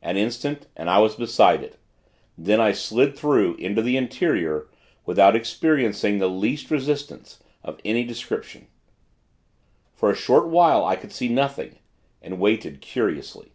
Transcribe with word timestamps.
An 0.00 0.16
instant, 0.16 0.68
and 0.74 0.88
I 0.88 1.00
was 1.00 1.16
beside 1.16 1.62
it. 1.62 1.76
Then, 2.38 2.62
I 2.62 2.72
slid 2.72 3.14
through, 3.14 3.56
into 3.56 3.82
the 3.82 3.98
interior, 3.98 4.68
without 5.04 5.36
experiencing 5.36 6.16
the 6.16 6.30
least 6.30 6.70
resistance, 6.70 7.40
of 7.62 7.78
any 7.84 8.02
description. 8.02 8.68
For 9.92 10.10
a 10.10 10.16
short 10.16 10.46
while, 10.48 10.82
I 10.86 10.96
could 10.96 11.12
see 11.12 11.28
nothing; 11.28 11.76
and 12.22 12.40
waited, 12.40 12.80
curiously. 12.80 13.52